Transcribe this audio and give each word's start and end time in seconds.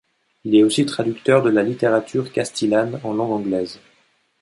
Il 0.45 0.55
est 0.55 0.63
aussi 0.63 0.87
traducteur 0.87 1.43
de 1.43 1.51
la 1.51 1.61
littérature 1.61 2.31
castillane 2.33 2.99
en 3.03 3.13
langue 3.13 3.33
anglaise. 3.45 3.79